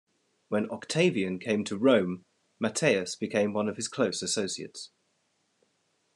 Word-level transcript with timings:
When 0.47 0.67
Octavian 0.71 1.37
came 1.37 1.63
to 1.65 1.77
Rome, 1.77 2.25
Matius 2.59 3.15
became 3.15 3.53
one 3.53 3.67
of 3.69 3.75
his 3.75 3.87
close 3.87 4.23
associates. 4.23 4.89